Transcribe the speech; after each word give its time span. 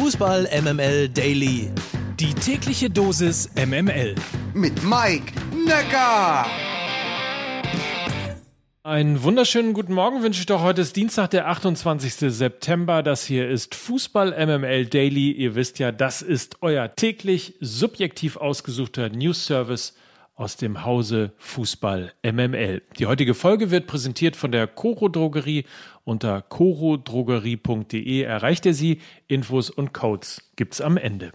Fußball 0.00 0.48
MML 0.62 1.08
Daily. 1.08 1.72
Die 2.20 2.32
tägliche 2.32 2.88
Dosis 2.88 3.50
MML. 3.56 4.14
Mit 4.54 4.84
Mike 4.84 5.32
Necker. 5.66 6.46
Einen 8.84 9.24
wunderschönen 9.24 9.72
guten 9.72 9.92
Morgen 9.92 10.22
wünsche 10.22 10.38
ich 10.38 10.46
doch. 10.46 10.62
Heute 10.62 10.82
ist 10.82 10.94
Dienstag, 10.94 11.30
der 11.30 11.48
28. 11.48 12.14
September. 12.14 13.02
Das 13.02 13.24
hier 13.24 13.50
ist 13.50 13.74
Fußball 13.74 14.30
MML 14.46 14.86
Daily. 14.86 15.32
Ihr 15.32 15.56
wisst 15.56 15.80
ja, 15.80 15.90
das 15.90 16.22
ist 16.22 16.58
euer 16.60 16.94
täglich 16.94 17.54
subjektiv 17.58 18.36
ausgesuchter 18.36 19.08
News 19.08 19.46
Service 19.46 19.96
aus 20.38 20.56
dem 20.56 20.84
Hause 20.84 21.32
Fußball 21.38 22.12
MML. 22.22 22.82
Die 22.98 23.06
heutige 23.06 23.34
Folge 23.34 23.72
wird 23.72 23.88
präsentiert 23.88 24.36
von 24.36 24.52
der 24.52 24.68
Coro 24.68 25.08
Drogerie. 25.08 25.64
Unter 26.04 26.42
corodrogerie.de 26.42 28.22
erreicht 28.22 28.64
ihr 28.64 28.74
sie. 28.74 29.00
Infos 29.26 29.68
und 29.68 29.92
Codes 29.92 30.50
gibt's 30.54 30.80
am 30.80 30.96
Ende. 30.96 31.32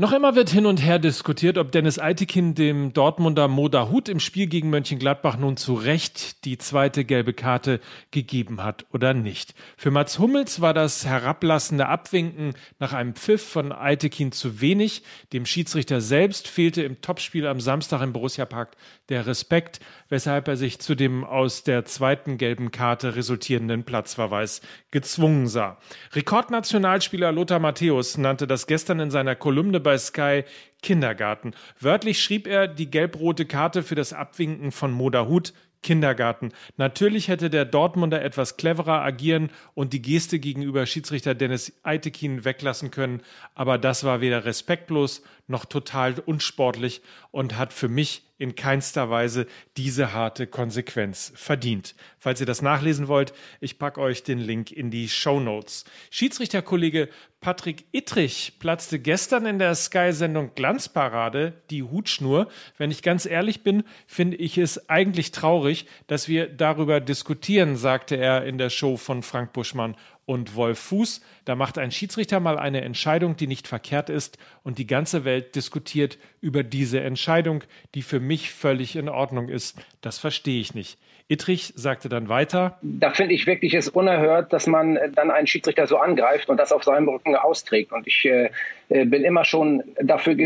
Noch 0.00 0.12
immer 0.12 0.36
wird 0.36 0.48
hin 0.48 0.64
und 0.64 0.80
her 0.80 1.00
diskutiert, 1.00 1.58
ob 1.58 1.72
Dennis 1.72 1.98
Eitekin 1.98 2.54
dem 2.54 2.92
Dortmunder 2.92 3.48
Moda 3.48 3.88
Hut 3.88 4.08
im 4.08 4.20
Spiel 4.20 4.46
gegen 4.46 4.70
Mönchengladbach 4.70 5.36
nun 5.36 5.56
zu 5.56 5.74
Recht 5.74 6.44
die 6.44 6.56
zweite 6.56 7.04
gelbe 7.04 7.32
Karte 7.32 7.80
gegeben 8.12 8.62
hat 8.62 8.86
oder 8.92 9.12
nicht. 9.12 9.56
Für 9.76 9.90
Mats 9.90 10.20
Hummels 10.20 10.60
war 10.60 10.72
das 10.72 11.04
herablassende 11.04 11.88
Abwinken 11.88 12.54
nach 12.78 12.92
einem 12.92 13.16
Pfiff 13.16 13.42
von 13.44 13.72
Eitekin 13.72 14.30
zu 14.30 14.60
wenig. 14.60 15.02
Dem 15.32 15.44
Schiedsrichter 15.44 16.00
selbst 16.00 16.46
fehlte 16.46 16.84
im 16.84 17.00
Topspiel 17.00 17.48
am 17.48 17.58
Samstag 17.58 18.00
im 18.00 18.12
Borussia 18.12 18.44
Park 18.44 18.76
der 19.08 19.26
Respekt, 19.26 19.80
weshalb 20.08 20.46
er 20.46 20.56
sich 20.56 20.78
zu 20.78 20.94
dem 20.94 21.24
aus 21.24 21.64
der 21.64 21.84
zweiten 21.86 22.38
gelben 22.38 22.70
Karte 22.70 23.16
resultierenden 23.16 23.82
Platzverweis 23.82 24.60
gezwungen 24.92 25.48
sah. 25.48 25.76
Rekordnationalspieler 26.12 27.32
Lothar 27.32 27.58
Matthäus 27.58 28.16
nannte 28.16 28.46
das 28.46 28.68
gestern 28.68 29.00
in 29.00 29.10
seiner 29.10 29.34
Kolumne 29.34 29.80
bei 29.88 29.96
Sky 29.96 30.44
Kindergarten. 30.82 31.52
Wörtlich 31.80 32.22
schrieb 32.22 32.46
er 32.46 32.68
die 32.68 32.90
gelb-rote 32.90 33.46
Karte 33.46 33.82
für 33.82 33.94
das 33.94 34.12
Abwinken 34.12 34.70
von 34.70 34.92
Moda 34.92 35.26
Hut 35.26 35.54
Kindergarten. 35.82 36.52
Natürlich 36.76 37.28
hätte 37.28 37.48
der 37.48 37.64
Dortmunder 37.64 38.22
etwas 38.22 38.58
cleverer 38.58 39.00
agieren 39.00 39.48
und 39.72 39.94
die 39.94 40.02
Geste 40.02 40.40
gegenüber 40.40 40.84
Schiedsrichter 40.84 41.34
Dennis 41.34 41.72
Eitekin 41.84 42.44
weglassen 42.44 42.90
können, 42.90 43.22
aber 43.54 43.78
das 43.78 44.04
war 44.04 44.20
weder 44.20 44.44
respektlos 44.44 45.22
noch 45.48 45.64
total 45.64 46.14
unsportlich 46.24 47.02
und 47.30 47.56
hat 47.56 47.72
für 47.72 47.88
mich 47.88 48.22
in 48.38 48.54
keinster 48.54 49.10
Weise 49.10 49.46
diese 49.76 50.12
harte 50.12 50.46
Konsequenz 50.46 51.32
verdient. 51.34 51.96
Falls 52.18 52.40
ihr 52.40 52.46
das 52.46 52.62
nachlesen 52.62 53.08
wollt, 53.08 53.32
ich 53.60 53.78
packe 53.78 54.00
euch 54.00 54.22
den 54.22 54.38
Link 54.38 54.70
in 54.70 54.92
die 54.92 55.08
Show 55.08 55.40
Notes. 55.40 55.84
Schiedsrichterkollege 56.10 57.08
Patrick 57.40 57.84
Ittrich 57.92 58.54
platzte 58.60 59.00
gestern 59.00 59.46
in 59.46 59.58
der 59.58 59.74
Sky-Sendung 59.74 60.52
Glanzparade 60.54 61.54
die 61.70 61.82
Hutschnur. 61.82 62.48
Wenn 62.76 62.90
ich 62.90 63.02
ganz 63.02 63.26
ehrlich 63.26 63.62
bin, 63.62 63.84
finde 64.06 64.36
ich 64.36 64.56
es 64.58 64.88
eigentlich 64.88 65.32
traurig, 65.32 65.86
dass 66.06 66.28
wir 66.28 66.48
darüber 66.48 67.00
diskutieren, 67.00 67.76
sagte 67.76 68.16
er 68.16 68.44
in 68.44 68.58
der 68.58 68.70
Show 68.70 68.96
von 68.96 69.22
Frank 69.22 69.52
Buschmann 69.52 69.96
und 70.28 70.56
Wolf 70.56 70.78
Fuß. 70.78 71.22
Da 71.46 71.54
macht 71.54 71.78
ein 71.78 71.90
Schiedsrichter 71.90 72.38
mal 72.38 72.58
eine 72.58 72.82
Entscheidung, 72.82 73.36
die 73.36 73.46
nicht 73.46 73.66
verkehrt 73.66 74.10
ist 74.10 74.36
und 74.62 74.76
die 74.76 74.86
ganze 74.86 75.24
Welt 75.24 75.54
diskutiert 75.54 76.18
über 76.42 76.62
diese 76.62 77.00
Entscheidung, 77.00 77.64
die 77.94 78.02
für 78.02 78.20
mich 78.20 78.52
völlig 78.52 78.94
in 78.94 79.08
Ordnung 79.08 79.48
ist. 79.48 79.80
Das 80.02 80.18
verstehe 80.18 80.60
ich 80.60 80.74
nicht. 80.74 80.98
Ittrich 81.28 81.72
sagte 81.76 82.10
dann 82.10 82.28
weiter. 82.28 82.78
Da 82.82 83.10
finde 83.10 83.34
ich 83.34 83.46
wirklich 83.46 83.72
es 83.72 83.88
unerhört, 83.88 84.52
dass 84.52 84.66
man 84.66 84.98
dann 85.14 85.30
einen 85.30 85.46
Schiedsrichter 85.46 85.86
so 85.86 85.96
angreift 85.96 86.50
und 86.50 86.58
das 86.58 86.72
auf 86.72 86.84
seinem 86.84 87.08
Rücken 87.08 87.34
austrägt. 87.34 87.92
Und 87.92 88.06
ich 88.06 88.26
äh, 88.26 88.50
äh 88.90 89.06
bin 89.06 89.24
immer 89.24 89.46
schon 89.46 89.82
dafür, 89.96 90.36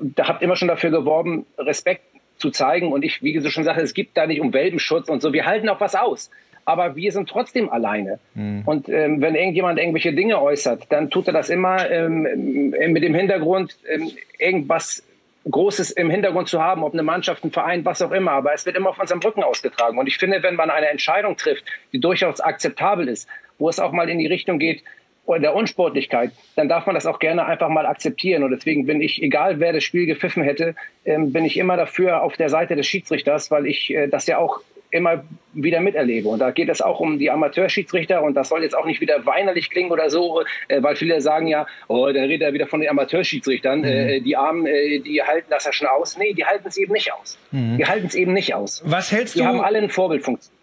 da 0.00 0.28
habt 0.28 0.42
immer 0.42 0.56
schon 0.56 0.68
dafür 0.68 0.90
geworben, 0.90 1.46
Respekt 1.56 2.02
zu 2.36 2.50
zeigen. 2.50 2.92
Und 2.92 3.06
ich, 3.06 3.22
wie 3.22 3.32
du 3.32 3.50
schon 3.50 3.64
sagte, 3.64 3.80
es 3.80 3.94
gibt 3.94 4.18
da 4.18 4.26
nicht 4.26 4.42
um 4.42 4.52
Welpenschutz 4.52 5.08
und 5.08 5.22
so. 5.22 5.32
Wir 5.32 5.46
halten 5.46 5.70
auch 5.70 5.80
was 5.80 5.94
aus 5.94 6.30
aber 6.68 6.96
wir 6.96 7.12
sind 7.12 7.30
trotzdem 7.30 7.70
alleine. 7.70 8.18
Mhm. 8.34 8.62
Und 8.66 8.90
ähm, 8.90 9.22
wenn 9.22 9.34
irgendjemand 9.34 9.78
irgendwelche 9.78 10.12
Dinge 10.12 10.38
äußert, 10.38 10.84
dann 10.90 11.08
tut 11.08 11.26
er 11.26 11.32
das 11.32 11.48
immer 11.48 11.90
ähm, 11.90 12.74
mit 12.92 13.02
dem 13.02 13.14
Hintergrund, 13.14 13.78
ähm, 13.88 14.10
irgendwas 14.38 15.02
Großes 15.50 15.92
im 15.92 16.10
Hintergrund 16.10 16.48
zu 16.48 16.62
haben, 16.62 16.82
ob 16.82 16.92
eine 16.92 17.02
Mannschaft, 17.02 17.42
ein 17.42 17.52
Verein, 17.52 17.86
was 17.86 18.02
auch 18.02 18.12
immer. 18.12 18.32
Aber 18.32 18.52
es 18.52 18.66
wird 18.66 18.76
immer 18.76 18.90
auf 18.90 18.98
unserem 18.98 19.22
Rücken 19.22 19.42
ausgetragen. 19.42 19.96
Und 19.96 20.08
ich 20.08 20.18
finde, 20.18 20.42
wenn 20.42 20.56
man 20.56 20.68
eine 20.68 20.88
Entscheidung 20.88 21.38
trifft, 21.38 21.64
die 21.94 22.00
durchaus 22.00 22.38
akzeptabel 22.40 23.08
ist, 23.08 23.30
wo 23.58 23.70
es 23.70 23.80
auch 23.80 23.92
mal 23.92 24.10
in 24.10 24.18
die 24.18 24.26
Richtung 24.26 24.58
geht, 24.58 24.82
der 25.26 25.54
Unsportlichkeit, 25.54 26.32
dann 26.54 26.68
darf 26.68 26.84
man 26.84 26.94
das 26.94 27.06
auch 27.06 27.18
gerne 27.18 27.46
einfach 27.46 27.70
mal 27.70 27.86
akzeptieren. 27.86 28.42
Und 28.42 28.50
deswegen 28.50 28.84
bin 28.84 29.00
ich, 29.00 29.22
egal 29.22 29.58
wer 29.58 29.72
das 29.72 29.84
Spiel 29.84 30.04
gepfiffen 30.04 30.42
hätte, 30.42 30.74
ähm, 31.06 31.32
bin 31.32 31.46
ich 31.46 31.56
immer 31.56 31.78
dafür 31.78 32.22
auf 32.22 32.36
der 32.36 32.50
Seite 32.50 32.76
des 32.76 32.86
Schiedsrichters, 32.86 33.50
weil 33.50 33.66
ich 33.66 33.90
äh, 33.90 34.06
das 34.08 34.26
ja 34.26 34.36
auch 34.36 34.60
immer 34.90 35.24
wieder 35.52 35.80
miterlebe. 35.80 36.28
Und 36.28 36.38
da 36.38 36.50
geht 36.50 36.68
es 36.68 36.80
auch 36.80 37.00
um 37.00 37.18
die 37.18 37.30
Amateurschiedsrichter 37.30 38.22
und 38.22 38.34
das 38.34 38.48
soll 38.48 38.62
jetzt 38.62 38.76
auch 38.76 38.86
nicht 38.86 39.00
wieder 39.00 39.24
weinerlich 39.26 39.70
klingen 39.70 39.90
oder 39.90 40.08
so, 40.10 40.42
äh, 40.68 40.82
weil 40.82 40.96
viele 40.96 41.20
sagen 41.20 41.46
ja, 41.46 41.66
oh, 41.88 42.06
da 42.06 42.20
redet 42.22 42.42
er 42.42 42.52
wieder 42.52 42.66
von 42.66 42.80
den 42.80 42.88
Amateurschiedsrichtern, 42.88 43.80
mhm. 43.80 43.84
äh, 43.84 44.20
die 44.20 44.36
Armen, 44.36 44.66
äh, 44.66 45.00
die 45.00 45.22
halten 45.22 45.48
das 45.50 45.64
ja 45.64 45.72
schon 45.72 45.88
aus. 45.88 46.16
Nee, 46.16 46.32
die 46.32 46.44
halten 46.44 46.66
es 46.66 46.76
eben 46.76 46.92
nicht 46.92 47.12
aus. 47.12 47.38
Mhm. 47.50 47.78
Die 47.78 47.86
halten 47.86 48.06
es 48.06 48.14
eben 48.14 48.32
nicht 48.32 48.54
aus. 48.54 48.82
Was 48.84 49.12
hältst 49.12 49.34
die 49.34 49.40
du? 49.40 49.44
Die 49.44 49.48
haben 49.48 49.60
alle 49.60 49.78
eine 49.78 49.88
Vorbildfunktion. 49.88 50.54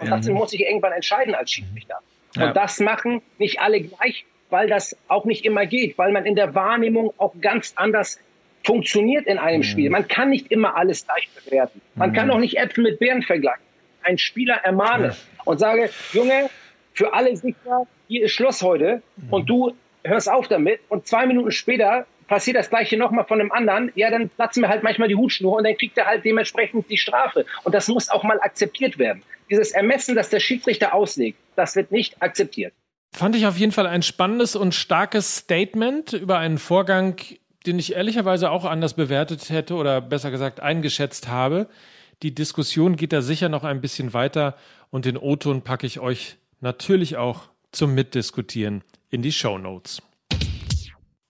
Und 0.00 0.08
ja. 0.08 0.16
dazu 0.16 0.32
muss 0.32 0.52
ich 0.52 0.60
irgendwann 0.60 0.92
entscheiden 0.92 1.34
als 1.34 1.52
Schiedsrichter. 1.52 1.98
Ja. 2.36 2.48
Und 2.48 2.56
das 2.56 2.80
machen 2.80 3.22
nicht 3.38 3.60
alle 3.60 3.80
gleich, 3.82 4.24
weil 4.50 4.68
das 4.68 4.96
auch 5.08 5.24
nicht 5.24 5.44
immer 5.44 5.66
geht, 5.66 5.98
weil 5.98 6.12
man 6.12 6.26
in 6.26 6.34
der 6.34 6.54
Wahrnehmung 6.54 7.12
auch 7.18 7.34
ganz 7.40 7.74
anders 7.76 8.18
funktioniert 8.64 9.26
in 9.26 9.38
einem 9.38 9.58
mhm. 9.58 9.64
Spiel. 9.64 9.90
Man 9.90 10.08
kann 10.08 10.30
nicht 10.30 10.50
immer 10.50 10.76
alles 10.76 11.04
gleich 11.04 11.28
bewerten. 11.44 11.80
Man 11.94 12.10
mhm. 12.10 12.14
kann 12.14 12.30
auch 12.30 12.38
nicht 12.38 12.58
Äpfel 12.58 12.84
mit 12.84 12.98
Beeren 12.98 13.22
vergleichen. 13.22 13.62
Ein 14.02 14.18
Spieler 14.18 14.56
ermahne 14.62 15.14
und 15.44 15.58
sage, 15.58 15.90
Junge, 16.12 16.50
für 16.92 17.14
alle 17.14 17.36
sicher, 17.36 17.86
hier 18.08 18.24
ist 18.24 18.32
Schluss 18.32 18.62
heute 18.62 19.02
mhm. 19.16 19.32
und 19.32 19.50
du 19.50 19.72
hörst 20.04 20.30
auf 20.30 20.48
damit 20.48 20.80
und 20.88 21.06
zwei 21.06 21.26
Minuten 21.26 21.52
später 21.52 22.06
passiert 22.26 22.56
das 22.56 22.70
gleiche 22.70 22.96
nochmal 22.96 23.26
von 23.26 23.40
einem 23.40 23.52
anderen, 23.52 23.92
ja, 23.94 24.10
dann 24.10 24.30
platzen 24.30 24.62
wir 24.62 24.68
halt 24.68 24.82
manchmal 24.82 25.08
die 25.08 25.16
Hutschnur 25.16 25.56
und 25.56 25.64
dann 25.64 25.76
kriegt 25.76 25.98
er 25.98 26.06
halt 26.06 26.24
dementsprechend 26.24 26.88
die 26.88 26.96
Strafe. 26.96 27.44
Und 27.62 27.74
das 27.74 27.88
muss 27.88 28.08
auch 28.08 28.22
mal 28.22 28.40
akzeptiert 28.40 28.98
werden. 28.98 29.22
Dieses 29.50 29.72
Ermessen, 29.72 30.14
das 30.14 30.30
der 30.30 30.40
Schiedsrichter 30.40 30.94
auslegt, 30.94 31.38
das 31.56 31.76
wird 31.76 31.92
nicht 31.92 32.22
akzeptiert. 32.22 32.72
Fand 33.14 33.36
ich 33.36 33.46
auf 33.46 33.58
jeden 33.58 33.72
Fall 33.72 33.86
ein 33.86 34.02
spannendes 34.02 34.56
und 34.56 34.74
starkes 34.74 35.36
Statement 35.36 36.14
über 36.14 36.38
einen 36.38 36.56
Vorgang, 36.56 37.20
den 37.66 37.78
ich 37.78 37.94
ehrlicherweise 37.94 38.50
auch 38.50 38.64
anders 38.64 38.94
bewertet 38.94 39.50
hätte 39.50 39.74
oder 39.74 40.00
besser 40.00 40.30
gesagt 40.30 40.60
eingeschätzt 40.60 41.28
habe. 41.28 41.68
Die 42.22 42.34
Diskussion 42.34 42.96
geht 42.96 43.12
da 43.12 43.22
sicher 43.22 43.48
noch 43.48 43.64
ein 43.64 43.80
bisschen 43.80 44.12
weiter 44.12 44.56
und 44.90 45.04
den 45.04 45.16
O-Ton 45.16 45.62
packe 45.62 45.86
ich 45.86 46.00
euch 46.00 46.36
natürlich 46.60 47.16
auch 47.16 47.48
zum 47.72 47.94
Mitdiskutieren 47.94 48.82
in 49.10 49.22
die 49.22 49.32
Show 49.32 49.58
Notes. 49.58 50.02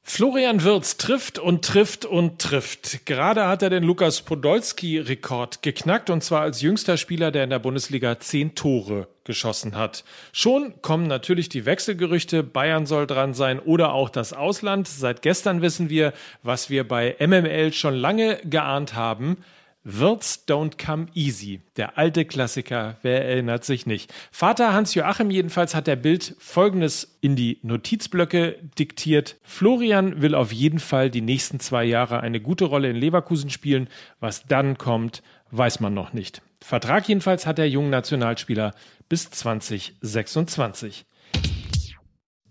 Florian 0.04 0.64
Wirz 0.64 0.96
trifft 0.96 1.38
und 1.38 1.64
trifft 1.64 2.04
und 2.04 2.40
trifft. 2.40 3.06
Gerade 3.06 3.46
hat 3.46 3.62
er 3.62 3.70
den 3.70 3.84
Lukas 3.84 4.20
Podolski-Rekord 4.22 5.62
geknackt 5.62 6.10
und 6.10 6.24
zwar 6.24 6.42
als 6.42 6.60
jüngster 6.60 6.96
Spieler, 6.96 7.30
der 7.30 7.44
in 7.44 7.50
der 7.50 7.60
Bundesliga 7.60 8.18
zehn 8.18 8.56
Tore 8.56 9.06
geschossen 9.24 9.76
hat. 9.76 10.04
Schon 10.32 10.74
kommen 10.82 11.06
natürlich 11.06 11.48
die 11.48 11.64
Wechselgerüchte, 11.64 12.42
Bayern 12.42 12.84
soll 12.84 13.06
dran 13.06 13.32
sein 13.32 13.60
oder 13.60 13.92
auch 13.92 14.10
das 14.10 14.32
Ausland. 14.32 14.88
Seit 14.88 15.22
gestern 15.22 15.62
wissen 15.62 15.88
wir, 15.88 16.12
was 16.42 16.68
wir 16.68 16.86
bei 16.86 17.14
MML 17.20 17.72
schon 17.72 17.94
lange 17.94 18.40
geahnt 18.44 18.94
haben. 18.94 19.38
Wirts 19.84 20.44
Don't 20.46 20.84
Come 20.84 21.06
Easy, 21.12 21.60
der 21.76 21.98
alte 21.98 22.24
Klassiker, 22.24 22.98
wer 23.02 23.24
erinnert 23.24 23.64
sich 23.64 23.84
nicht. 23.84 24.12
Vater 24.30 24.72
Hans-Joachim 24.72 25.30
jedenfalls 25.30 25.74
hat 25.74 25.88
der 25.88 25.96
Bild 25.96 26.36
folgendes 26.38 27.18
in 27.20 27.34
die 27.34 27.58
Notizblöcke 27.62 28.58
diktiert. 28.78 29.36
Florian 29.42 30.22
will 30.22 30.36
auf 30.36 30.52
jeden 30.52 30.78
Fall 30.78 31.10
die 31.10 31.20
nächsten 31.20 31.58
zwei 31.58 31.84
Jahre 31.84 32.20
eine 32.20 32.40
gute 32.40 32.66
Rolle 32.66 32.90
in 32.90 32.96
Leverkusen 32.96 33.50
spielen. 33.50 33.88
Was 34.20 34.44
dann 34.44 34.78
kommt, 34.78 35.22
weiß 35.50 35.80
man 35.80 35.94
noch 35.94 36.12
nicht. 36.12 36.42
Vertrag 36.60 37.08
jedenfalls 37.08 37.44
hat 37.44 37.58
der 37.58 37.68
junge 37.68 37.90
Nationalspieler 37.90 38.74
bis 39.08 39.30
2026. 39.30 41.06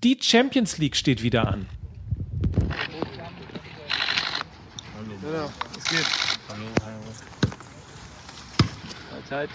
Die 0.03 0.17
Champions 0.19 0.79
League 0.79 0.97
steht 0.97 1.23
wieder 1.23 1.47
an. 1.47 1.65
Hallo. 4.97 5.33
Ja, 5.33 5.49
es 5.77 5.85
geht. 5.85 6.05
Hallo, 6.49 6.65
hallo. 6.83 7.00
Zeit. 9.31 9.49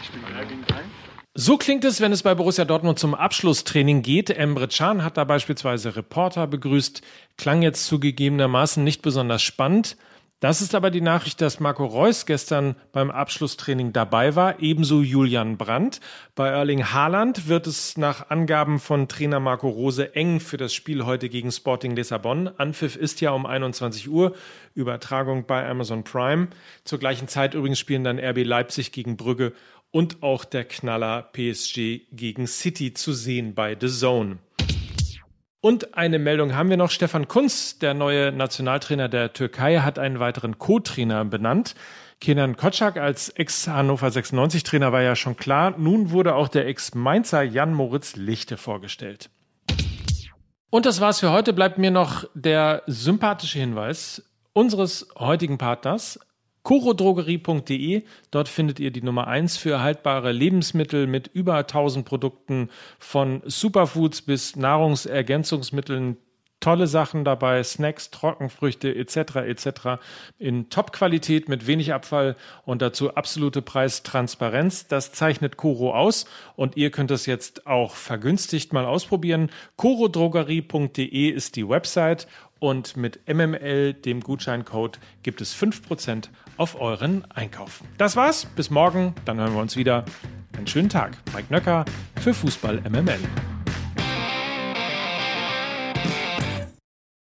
So 1.35 1.59
klingt 1.59 1.85
es, 1.85 2.01
wenn 2.01 2.11
es 2.11 2.23
bei 2.23 2.35
Borussia 2.35 2.65
Dortmund 2.65 2.99
zum 2.99 3.15
Abschlusstraining 3.15 4.01
geht. 4.01 4.31
Emre 4.31 4.69
Can 4.69 5.05
hat 5.05 5.19
da 5.19 5.25
beispielsweise 5.25 5.97
Reporter 5.97 6.47
begrüßt. 6.47 7.03
Klang 7.37 7.61
jetzt 7.61 7.87
zugegebenermaßen 7.87 8.83
nicht 8.83 9.03
besonders 9.03 9.43
spannend. 9.43 9.99
Das 10.41 10.61
ist 10.61 10.75
aber 10.75 10.91
die 10.91 11.01
Nachricht, 11.01 11.41
dass 11.41 11.61
Marco 11.61 11.87
Reus 11.87 12.27
gestern 12.27 12.77
beim 12.93 13.11
Abschlusstraining 13.11 13.95
dabei 13.95 14.37
war, 14.37 14.61
ebenso 14.61 15.01
Julian 15.01 15.57
Brandt. 15.57 16.01
Bei 16.35 16.49
Erling 16.49 16.93
Haaland 16.93 17.49
wird 17.49 17.67
es 17.67 17.97
nach 17.97 18.29
Angaben 18.29 18.79
von 18.79 19.09
Trainer 19.09 19.41
Marco 19.41 19.67
Rose 19.67 20.15
eng 20.15 20.41
für 20.41 20.59
das 20.59 20.75
Spiel 20.75 21.07
heute 21.07 21.31
gegen 21.31 21.51
Sporting 21.51 21.97
Lissabon. 21.97 22.49
Anpfiff 22.59 22.97
ist 22.97 23.23
ja 23.23 23.31
um 23.31 23.47
21 23.47 24.11
Uhr, 24.11 24.35
Übertragung 24.75 25.47
bei 25.47 25.67
Amazon 25.67 26.05
Prime. 26.05 26.49
Zur 26.85 26.99
gleichen 26.99 27.29
Zeit 27.29 27.55
übrigens 27.55 27.79
spielen 27.79 28.05
dann 28.05 28.19
RB 28.19 28.45
Leipzig 28.45 28.93
gegen 28.93 29.17
Brügge 29.17 29.55
und 29.91 30.23
auch 30.23 30.45
der 30.45 30.67
Knaller 30.67 31.31
PSG 31.33 32.11
gegen 32.13 32.47
City 32.47 32.93
zu 32.93 33.15
sehen 33.15 33.55
bei 33.55 33.75
The 33.81 33.89
Zone. 33.89 34.37
Und 35.67 35.97
eine 35.99 36.21
Meldung 36.21 36.55
haben 36.55 36.71
wir 36.71 36.77
noch. 36.77 36.93
Stefan 36.93 37.27
Kunz, 37.27 37.81
der 37.81 37.93
neue 37.93 38.31
Nationaltrainer 38.31 39.09
der 39.09 39.33
Türkei, 39.33 39.79
hat 39.79 39.99
einen 39.99 40.21
weiteren 40.21 40.61
Co-Trainer 40.61 41.25
benannt. 41.25 41.75
Kenan 42.21 42.57
Kotschak 42.57 42.97
als 42.97 43.31
Ex-Hannover 43.31 44.07
96-Trainer 44.07 44.93
war 44.93 45.03
ja 45.03 45.17
schon 45.17 45.37
klar. 45.37 45.75
Nun 45.77 46.13
wurde 46.13 46.37
auch 46.37 46.47
der 46.47 46.69
Ex-Mainzer 46.69 47.43
Jan 47.43 47.75
Moritz 47.75 48.15
Lichte 48.15 48.57
vorgestellt. 48.57 49.29
Und 50.71 50.87
das 50.87 51.01
war's 51.01 51.19
für 51.19 51.33
heute. 51.33 51.53
Bleibt 51.53 51.79
mir 51.79 51.91
noch 51.91 52.29
der 52.35 52.85
sympathische 52.87 53.59
Hinweis 53.59 54.23
unseres 54.53 55.09
heutigen 55.19 55.59
Partners 55.59 56.21
chorodrogerie.de. 56.67 58.03
Dort 58.33 58.49
findet 58.49 58.81
ihr 58.81 58.91
die 58.91 59.01
Nummer 59.01 59.29
1 59.29 59.57
für 59.57 59.81
haltbare 59.81 60.33
Lebensmittel 60.33 61.07
mit 61.07 61.31
über 61.33 61.55
1000 61.59 62.05
Produkten 62.05 62.71
von 62.99 63.41
Superfoods 63.47 64.23
bis 64.23 64.57
Nahrungsergänzungsmitteln. 64.57 66.17
Tolle 66.59 66.89
Sachen 66.89 67.25
dabei, 67.25 67.63
Snacks, 67.63 68.11
Trockenfrüchte 68.11 68.93
etc. 68.93 69.37
etc. 69.47 69.71
in 70.39 70.69
Top-Qualität 70.69 71.49
mit 71.49 71.69
wenig 71.69 71.93
Abfall 71.93 72.35
und 72.65 72.83
dazu 72.83 73.15
absolute 73.15 73.63
Preistransparenz. 73.63 74.89
Das 74.89 75.13
zeichnet 75.13 75.59
Coro 75.59 75.95
aus 75.95 76.25
und 76.57 76.77
ihr 76.77 76.91
könnt 76.91 77.13
es 77.13 77.27
jetzt 77.27 77.69
auch 77.69 77.95
vergünstigt 77.95 78.73
mal 78.73 78.87
ausprobieren. 78.87 79.51
chorodrogerie.de 79.77 81.29
ist 81.29 81.55
die 81.55 81.69
Website 81.69 82.27
und 82.59 82.97
mit 82.97 83.21
MML, 83.29 83.95
dem 83.95 84.21
Gutscheincode, 84.21 84.99
gibt 85.23 85.41
es 85.41 85.55
5% 85.55 86.29
auf 86.57 86.81
euren 86.81 87.25
Einkauf. 87.31 87.83
Das 87.99 88.17
war's, 88.17 88.47
bis 88.47 88.71
morgen, 88.71 89.15
dann 89.25 89.39
hören 89.39 89.55
wir 89.55 89.61
uns 89.61 89.77
wieder. 89.77 90.05
Einen 90.57 90.67
schönen 90.67 90.89
Tag. 90.89 91.17
Mike 91.35 91.53
Nöcker 91.53 91.85
für 92.21 92.33
Fußball 92.33 92.83
MML. 92.89 93.56